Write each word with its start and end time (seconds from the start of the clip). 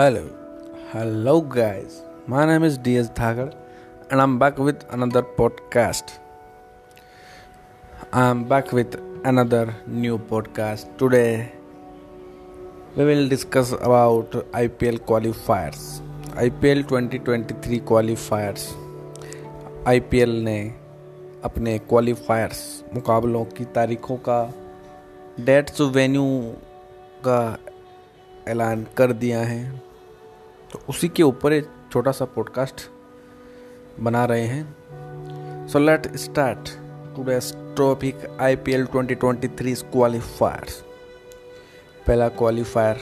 Hello 0.00 0.20
hello 0.94 1.40
guys 1.40 2.02
my 2.28 2.46
name 2.46 2.64
is 2.64 2.80
D 2.80 2.94
S 2.94 3.10
Dhagar 3.16 3.50
and 4.12 4.20
I 4.20 4.22
am 4.22 4.38
back 4.38 4.60
with 4.60 4.74
another 4.92 5.22
podcast 5.22 6.04
I 8.14 8.30
am 8.30 8.44
back 8.44 8.74
with 8.74 8.96
another 9.26 9.74
new 9.88 10.18
podcast 10.18 10.98
today 10.98 11.50
we 12.98 13.04
will 13.04 13.28
discuss 13.28 13.74
about 13.82 14.50
IPL 14.54 14.98
qualifiers 14.98 16.02
IPL 16.38 16.84
2023 16.84 17.80
qualifiers 17.88 18.74
IPL 19.86 20.30
ने 20.30 20.74
अपने 21.44 21.78
क्वालिफायर्स 21.78 22.84
मुकाबलों 22.94 23.44
की 23.44 23.64
तारीखों 23.64 24.16
का 24.16 24.54
dates 25.40 25.80
venue 25.80 26.54
का 27.24 27.58
ऐलान 28.48 28.86
कर 28.96 29.12
दिया 29.12 29.40
है। 29.40 29.85
तो 30.72 30.80
उसी 30.88 31.08
के 31.08 31.22
ऊपर 31.22 31.52
एक 31.52 31.68
छोटा 31.92 32.12
सा 32.12 32.24
पॉडकास्ट 32.24 32.80
बना 34.00 34.24
रहे 34.24 34.46
हैं। 34.46 35.66
So 35.68 35.78
let 35.78 36.16
start 36.16 36.68
today's 37.16 37.52
topic 37.76 38.26
I 38.40 38.56
P 38.56 38.72
L 38.72 38.86
twenty 38.86 39.14
twenty 39.14 39.48
three 39.48 39.74
qualifiers 39.74 40.80
पहला 42.06 42.28
क्वालिफायर 42.28 42.98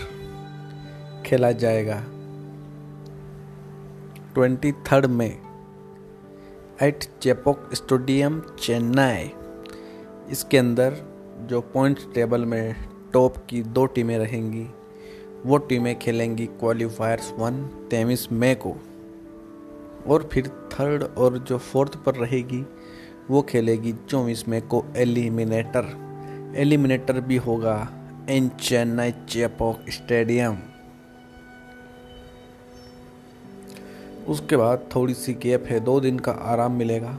खेला 1.26 1.52
जाएगा। 1.52 2.00
ट्वेंटी 4.34 4.72
थर्ड 4.72 5.06
में 5.06 5.40
एट 6.82 7.04
चेपोक 7.22 7.70
स्टेडियम 7.74 8.40
चेन्नई 8.60 9.30
इसके 10.30 10.58
अंदर 10.58 10.96
जो 11.40 11.60
पॉइंट 11.60 11.98
टेबल 12.14 12.44
में 12.44 12.74
टॉप 13.12 13.36
की 13.36 13.62
दो 13.62 13.86
टीमें 13.86 14.18
रहेंगी। 14.18 14.66
वो 15.46 15.58
टीमें 15.58 15.98
खेलेंगी 15.98 16.46
क्वालिफायर्स 16.46 17.32
वन, 17.38 17.62
तेईस 17.90 18.28
मई 18.32 18.54
को। 18.54 18.74
और 20.06 20.28
फिर 20.32 20.48
थर्ड 20.72 21.02
और 21.02 21.38
जो 21.38 21.58
फोर्थ 21.58 21.96
पर 21.96 22.14
रहेगी, 22.14 22.64
वो 23.30 23.42
खेलेगी 23.42 23.92
चौबीस 24.08 24.48
मई 24.48 24.60
को 24.60 24.84
एलिमिनेटर। 24.96 25.84
एलिमिनेटर 26.56 27.20
भी 27.20 27.36
होगा 27.36 27.76
इन 28.30 28.48
चेन्नई 28.60 29.10
चेपॉक 29.28 29.90
स्टेडियम। 29.90 30.56
उसके 34.28 34.56
बाद 34.56 34.88
थोड़ी 34.94 35.14
सी 35.14 35.34
गैप 35.34 35.64
है, 35.66 35.80
दो 35.80 36.00
दिन 36.00 36.18
का 36.18 36.32
आराम 36.32 36.72
मिलेगा। 36.72 37.18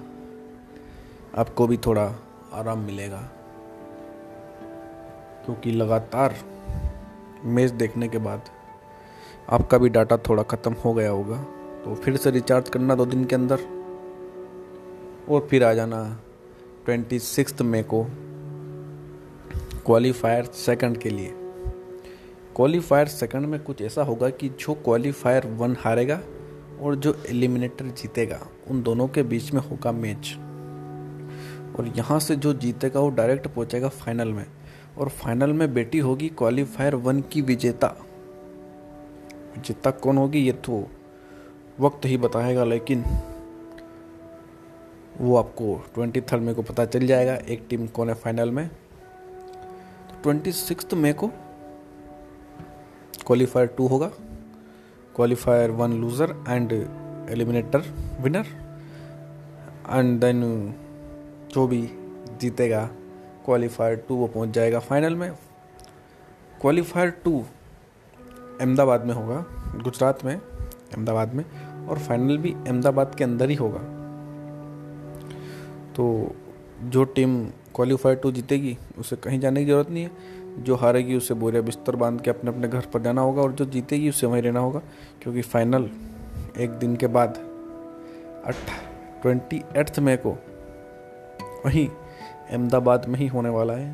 आपको 1.38 1.68
भी 1.68 1.78
थोड़ा 1.78 2.12
आराम 2.54 2.80
मिलेगा, 2.80 3.22
क्योंकि 5.46 5.72
लगातार 5.72 6.36
मैच 7.46 7.72
देखने 7.72 8.08
के 8.08 8.18
बाद 8.18 8.50
आपका 9.50 9.78
भी 9.78 9.90
डाटा 9.90 10.18
थोड़ा 10.20 10.44
ख़त्म 10.44 10.74
हो 10.86 10.94
गया 10.94 11.10
होगा 11.10 11.38
तो 11.84 11.96
फिर 11.96 12.18
से 12.18 12.32
रिचार्ज 12.32 12.70
करना 12.70 12.96
दो 12.96 13.06
दिन 13.06 13.26
के 13.26 13.36
अंदर। 13.36 13.60
और 15.30 15.48
फिर 15.50 15.64
आ 15.64 15.74
जाना 15.74 16.02
ट्वेंटी 16.86 17.20
सिक्स 17.20 17.62
मे 17.62 17.82
को 17.84 18.04
क्वालिफायर 19.86 20.46
सेकंड 20.56 20.98
के 20.98 21.10
लिए। 21.10 21.34
क्वालिफायर 22.56 23.08
सेकंड 23.08 23.46
में 23.46 23.60
कुछ 23.64 23.82
ऐसा 23.82 24.04
होगा 24.04 24.30
कि 24.30 24.50
जो 24.60 24.74
क्वालिफायर 24.76 25.48
वन 25.58 25.76
हारेगा 25.80 26.20
और 26.82 26.96
जो 26.96 27.16
एलिमिनेटर 27.30 27.86
जीतेगा, 27.92 28.40
उन 28.70 28.82
दोनों 28.84 29.08
के 29.08 29.24
बीच 29.24 29.54
में 29.54 29.62
होगा 29.62 29.92
मैच 29.92 30.36
और 31.78 31.92
यहाँ 31.98 32.20
से 32.20 32.36
जो 32.36 32.54
जीतेगा 32.56 33.00
वो 33.00 33.10
डायरेक्ट 33.10 33.48
पहुँचेगा 33.48 33.90
फाइनल 33.90 34.28
में। 34.28 34.46
और 34.98 35.10
फाइनल 35.10 35.54
में 35.54 35.74
बेटी 35.74 36.00
होगी 36.00 36.28
क्वालिफायर 36.30 36.96
वन 36.96 37.22
की 37.22 37.42
विजेता। 37.42 37.88
विजेता 39.56 39.92
कौन 39.92 40.18
होगी 40.18 40.40
ये 40.40 40.52
तो 40.66 40.86
वक्त 41.80 42.06
ही 42.06 42.18
बताएगा, 42.18 42.64
लेकिन 42.64 43.04
वो 45.18 45.36
आपको 45.38 45.76
ट्वेंटी 45.94 46.22
थर्ड 46.22 46.42
मे 46.42 46.54
को 46.54 46.62
पता 46.62 46.86
चल 46.86 47.06
जाएगा, 47.08 47.36
एक 47.36 47.66
टीम 47.70 47.88
कौन 47.88 48.10
है 48.10 48.16
फाइनल 48.16 48.52
में। 48.52 48.68
तो 48.68 50.22
ट्वेंटी 50.24 50.52
सिक्स 50.52 50.94
मे 50.94 51.14
को 51.14 51.28
क्वालिफायर 53.26 53.68
टू 53.68 53.88
होगा। 53.88 54.12
Qualifier 55.16 55.72
one 55.72 55.94
loser 55.94 56.36
and 56.50 56.74
eliminator 57.32 57.84
winner, 58.22 58.46
and 59.90 60.20
then 60.22 60.44
जो 61.54 61.68
भी 61.68 61.82
जीतेगा 62.42 62.90
क्वालिफायर 63.46 63.96
टू 63.96 64.16
वो 64.16 64.28
पहुँच 64.28 64.50
जाएगा 64.50 64.80
फाइनल 64.80 65.16
में। 65.16 65.32
क्वालिफायर 66.62 67.10
टू 67.10 67.46
अहमदाबाद 68.62 69.06
में 69.06 69.14
होगा, 69.14 69.46
गुजरात 69.84 70.26
में, 70.26 70.36
अहमदाबाद 70.36 71.34
में, 71.34 71.46
और 71.88 72.00
फाइनल 72.00 72.38
भी 72.38 72.54
अहमदाबाद 72.54 73.16
के 73.16 73.24
अंदर 73.24 73.50
ही 73.50 73.56
होगा। 73.56 73.80
तो 75.96 76.36
जो 76.84 77.04
टीम 77.04 77.46
क्वालिफायर 77.46 78.16
टू 78.16 78.32
जीतेगी, 78.32 78.78
उसे 78.98 79.16
कहीं 79.16 79.40
जाने 79.40 79.66
की 79.66 79.72
ज़रूरत 79.72 79.90
नहीं 79.90 80.04
है। 80.04 80.12
जो 80.64 80.76
हारेगी, 80.76 81.16
उसे 81.16 81.34
बोरिया 81.34 81.62
बिस्तर 81.62 81.96
बाँध 81.96 82.22
के 82.22 82.30
अपने 82.30 82.52
अपने 82.52 82.68
घर 82.68 82.82
पर 82.82 83.02
जाना 83.02 83.22
होगा, 83.22 83.42
और 83.42 83.52
जो 83.52 83.66
जीतेगी, 83.66 84.10
उसे 84.10 84.28
वहीं 84.28 84.42
रहना 84.42 84.60
होगा, 84.60 84.82
क्योंकि 85.22 85.42
फाइनल 85.42 85.90
एक 86.58 86.70
दिन 86.70 86.96
के 86.96 87.08
बाद 87.08 87.30
अट्ठ 88.46 88.70
ट्वेंटी 89.22 89.62
एट्थ 89.76 90.00
मई 90.00 90.16
को, 90.16 90.32
वहीं 91.66 91.90
अहमदाबाद 92.50 93.06
में 93.06 93.20
ही 93.20 93.28
होने 93.28 93.50
वाला 93.50 93.74
है। 93.74 93.94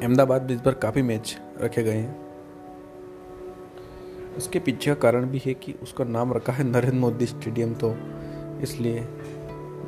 अहमदाबाद 0.00 0.42
में 0.42 0.54
इस 0.54 0.60
बार 0.60 0.74
काफ़ी 0.74 1.02
मैच 1.02 1.36
रखे 1.60 1.82
गए 1.82 1.96
हैं। 1.96 2.16
उसके 4.36 4.58
पीछे 4.58 4.90
का 4.90 5.00
कारण 5.00 5.26
भी 5.26 5.42
है 5.46 5.54
कि 5.54 5.72
उसका 5.82 6.04
नाम 6.04 6.32
रखा 6.32 6.52
है 6.52 6.64
नरेंद्र 6.64 6.98
मोदी 6.98 7.26
स्टेडियम 7.26 7.74
तो 7.74 7.94
इसलिए 8.62 9.06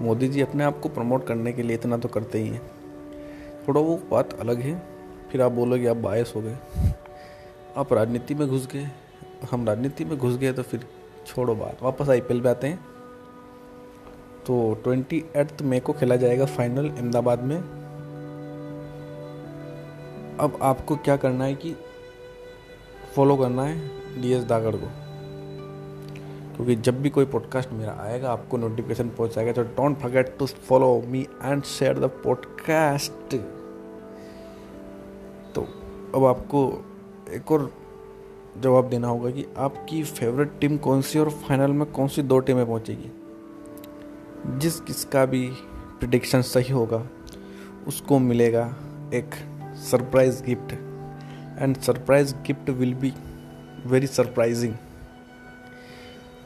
मोदी 0.00 0.28
जी 0.28 0.40
अपने 0.40 0.64
आप 0.64 0.80
को 0.80 0.88
प्रमोट 0.88 1.26
करने 1.26 1.52
के 1.52 1.62
लिए 1.62 1.76
इतना 1.76 1.96
तो 1.96 2.08
करते 2.08 2.38
ही 2.38 2.48
हैं। 2.48 2.62
थोड़ा 3.68 3.80
वो 3.80 3.96
बात 4.10 4.32
अलग 4.40 4.60
है, 4.60 4.74
फिर 5.32 5.42
आप 5.42 5.52
बोलोगे 5.52 5.86
आप 5.86 5.96
बायस 5.96 6.32
हो 6.36 6.40
गए। 6.40 6.56
आप 7.76 7.92
राजनीति 7.92 8.34
में 8.34 8.46
घुस 8.48 8.68
गए, 8.72 8.88
हम 9.50 9.66
राजनीति 9.66 10.04
में 10.04 10.16
घुस 10.18 10.36
गए 10.36 10.52
तो 10.52 10.62
फिर 10.62 10.86
छोड़ो 11.26 11.54
बात, 11.54 11.82
वापस 11.82 12.08
आईपीएल 12.08 12.40
पे 12.40 12.48
आते 12.48 12.66
हैं। 12.66 12.78
तो 14.50 14.74
ट्वेंटी 14.74 15.22
एट्थ 15.36 15.60
मे 15.62 15.78
को 15.80 15.92
खेला 15.92 16.16
जाएगा 16.16 16.44
फाइनल 16.44 16.88
अहमदाबाद 16.88 17.42
में। 17.42 17.56
अब 20.36 20.58
आपको 20.62 20.96
क्या 20.96 21.16
करना 21.16 21.44
है 21.44 21.54
कि 21.54 21.74
फॉलो 23.16 23.36
करना 23.36 23.64
है 23.64 24.22
डी 24.22 24.32
एस 24.32 24.44
दागड़ 24.44 24.74
को। 24.76 24.86
क्योंकि 26.56 26.76
जब 26.76 27.00
भी 27.02 27.10
कोई 27.10 27.24
पॉडकास्ट 27.24 27.72
मेरा 27.72 27.92
आएगा, 28.00 28.32
आपको 28.32 28.56
नोटिफिकेशन 28.56 29.08
पहुंचाएगा 29.08 29.52
तो 29.52 29.62
don't 29.62 29.98
forget 29.98 30.36
to 30.38 30.46
follow 30.46 31.02
me 31.06 31.20
and 31.44 31.62
share 31.62 31.98
the 31.98 32.10
podcast 32.24 33.36
तो 35.54 35.66
अब 36.14 36.24
आपको 36.24 36.66
एक 37.32 37.52
और 37.52 37.70
जवाब 38.60 38.88
देना 38.88 39.08
होगा 39.08 39.30
कि 39.30 39.46
आपकी 39.58 40.02
फेवरेट 40.02 40.58
टीम 40.60 40.76
कौन 40.76 41.02
सी 41.02 41.18
और 41.18 41.30
फाइनल 41.30 41.70
में 41.70 41.90
कौन 41.92 42.08
सी 42.08 42.22
दो 42.22 42.38
टीमें 42.38 42.66
पहुंचेगी। 42.66 43.10
जिस 44.46 44.80
किसका 44.80 45.24
भी 45.26 45.46
प्रडिक्शन 46.00 46.42
सही 46.42 46.72
होगा, 46.72 47.06
उसको 47.86 48.18
मिलेगा 48.18 48.64
एक 49.14 49.34
surprise 49.90 50.42
gift 50.44 50.72
and 51.62 51.76
surprise 51.76 52.34
gift 52.46 52.70
will 52.70 52.94
be 52.94 53.12
very 53.86 54.06
surprising 54.06 54.74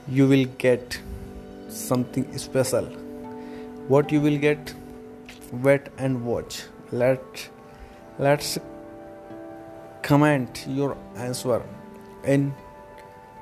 you 0.08 0.26
will 0.26 0.44
get 0.60 0.94
something 1.70 2.36
special 2.36 2.92
what 3.88 4.12
you 4.12 4.18
will 4.20 4.38
get? 4.38 4.74
Wait 5.62 5.88
and 5.98 6.24
watch. 6.24 6.62
Let, 6.90 7.50
let's 8.18 8.58
comment 10.02 10.66
your 10.66 10.96
answer 11.16 11.60
in 12.26 12.50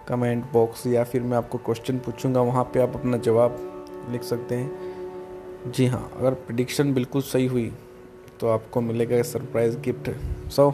comment 0.09 0.45
box 0.53 0.87
या 0.87 1.05
फिर 1.05 1.23
मैं 1.23 1.37
आपको 1.37 1.59
क्वेश्चन 1.59 1.99
पूछूँगा, 1.99 2.41
वहाँ 2.41 2.65
पे 2.65 2.81
आप 2.81 2.97
अपना 2.97 3.17
जवाब 3.17 3.72
लिख 4.11 4.23
सकते 4.23 4.55
हैं। 4.55 5.73
जी 5.73 5.87
हाँ 5.87 6.11
अगर 6.19 6.35
प्रडिक्शन 6.35 6.95
बिल्कुल 6.95 7.23
सही 7.23 7.47
हुई 7.47 7.73
तो 8.41 8.49
आपको 8.49 8.81
मिलेगा 8.81 9.23
सरप्राइज़ 9.23 9.79
गिफ्ट 9.79 10.11
सो 10.51 10.69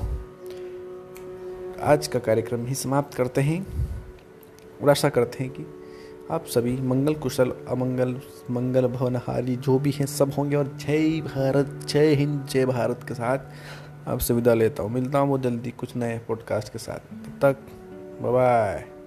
आज 1.82 2.06
का 2.06 2.18
कार्यक्रम 2.18 2.66
ही 2.66 2.74
समाप्त 2.74 3.14
करते 3.14 3.40
हैं 3.40 3.60
और 4.82 4.90
आशा 4.90 5.08
करते 5.08 5.44
हैं 5.44 5.52
कि 5.52 5.66
आप 6.30 6.46
सभी 6.46 6.72
मंगल 6.80 7.14
कुशल, 7.14 7.52
अमंगल, 7.68 8.20
मंगल 8.50 8.86
भवनहारी 8.86 9.56
जो 9.56 9.78
भी 9.78 9.90
हैं, 9.90 10.06
सब 10.06 10.32
होंगे 10.32 10.56
और 10.56 10.76
जय 10.76 11.20
भारत, 11.20 11.80
जय 11.88 12.14
हिंद, 12.14 12.44
जय 12.46 12.66
भारत 12.66 13.04
के 13.08 13.14
साथ 13.14 14.08
आपसे 14.08 14.34
विदा 14.34 14.54
लेता 14.54 14.82
हूँ। 14.82 14.90
मिलता 14.90 15.18
हूँ 15.18 15.30
वो 15.30 15.38
जल्दी 15.38 15.70
कुछ 15.70 15.96
नए 15.96 16.18
पॉडकास्ट 16.18 16.72
के 16.72 16.78
साथ। 16.78 17.14
तब 17.14 17.38
तक 17.42 17.56
बाय 18.22 18.97